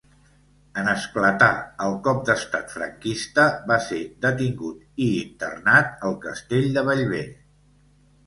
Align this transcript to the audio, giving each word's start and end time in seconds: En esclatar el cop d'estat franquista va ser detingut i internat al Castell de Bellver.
En 0.83 0.87
esclatar 0.91 1.49
el 1.87 1.97
cop 2.07 2.23
d'estat 2.29 2.71
franquista 2.77 3.45
va 3.71 3.77
ser 3.89 4.01
detingut 4.27 5.05
i 5.07 5.09
internat 5.19 6.07
al 6.09 6.15
Castell 6.27 6.67
de 6.79 6.85
Bellver. 6.89 7.25